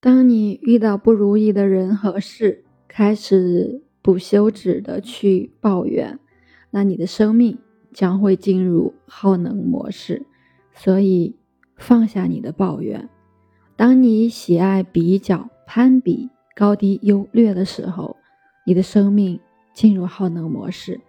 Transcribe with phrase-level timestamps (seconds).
[0.00, 6.20] 当你遇到不如意的人和事，开始不休止的去抱怨，
[6.70, 7.58] 那你的生命
[7.92, 10.24] 将会进入耗能模式。
[10.72, 11.34] 所以，
[11.76, 13.08] 放下你的抱怨。
[13.74, 18.16] 当你喜爱比较、攀比、高低优劣的时候，
[18.64, 19.40] 你的生命
[19.72, 21.00] 进入耗能模式。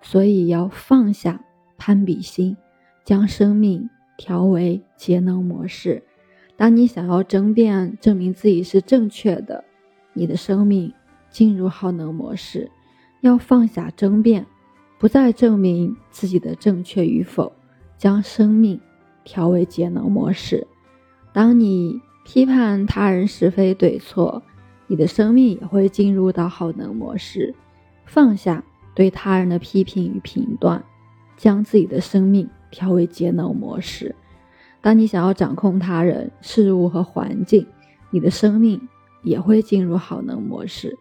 [0.00, 1.44] 所以，要放下
[1.78, 2.56] 攀比心，
[3.04, 6.02] 将生命调为节能模式。
[6.62, 9.64] 当你想要争辩、证明自己是正确的，
[10.12, 10.94] 你的生命
[11.28, 12.70] 进入耗能模式。
[13.20, 14.46] 要放下争辩，
[14.96, 17.52] 不再证明自己的正确与否，
[17.98, 18.80] 将生命
[19.24, 20.64] 调为节能模式。
[21.32, 24.40] 当你批判他人是非对错，
[24.86, 27.52] 你的生命也会进入到耗能模式。
[28.06, 28.62] 放下
[28.94, 30.84] 对他人的批评与评断，
[31.36, 34.14] 将自己的生命调为节能模式。
[34.82, 37.66] 当你想要掌控他人、事物和环境，
[38.10, 38.80] 你的生命
[39.22, 40.98] 也会进入耗能模式。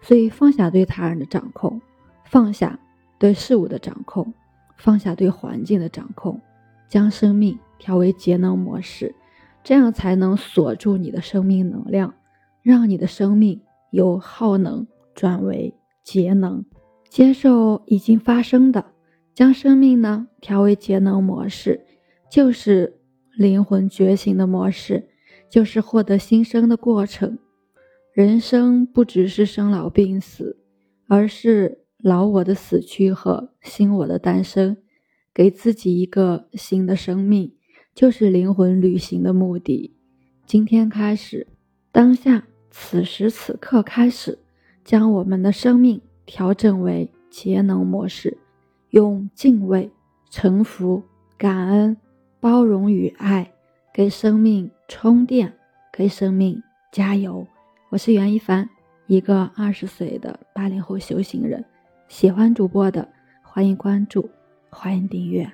[0.00, 1.80] 所以，放下对他人的掌控，
[2.24, 2.78] 放下
[3.18, 4.32] 对事物的掌控，
[4.76, 6.40] 放下对环境的掌控，
[6.88, 9.14] 将生命调为节能模式。
[9.62, 12.14] 这样才能锁住你的生命能量，
[12.62, 16.64] 让你的生命由耗能转为节能。
[17.08, 18.84] 接受已经发生的，
[19.32, 21.86] 将生命呢调为节能模式，
[22.28, 22.98] 就是
[23.36, 25.08] 灵魂觉醒的模式，
[25.48, 27.38] 就是获得新生的过程。
[28.12, 30.58] 人生不只是生老病死，
[31.08, 34.76] 而是老我的死去和新我的诞生，
[35.32, 37.52] 给自己一个新的生命。
[37.94, 39.96] 就是灵魂旅行的目的。
[40.46, 41.46] 今天开始，
[41.92, 44.38] 当下，此时此刻开始，
[44.84, 48.36] 将我们的生命调整为节能模式，
[48.90, 49.90] 用敬畏、
[50.28, 51.04] 臣服、
[51.38, 51.96] 感恩、
[52.44, 53.50] 包容与爱，
[53.90, 55.50] 给生命充电，
[55.90, 57.46] 给生命加油。
[57.88, 58.68] 我是袁一凡，
[59.06, 61.64] 一个二十岁的八零后修行人。
[62.06, 63.08] 喜欢主播的，
[63.42, 64.28] 欢迎关注，
[64.68, 65.50] 欢迎订阅。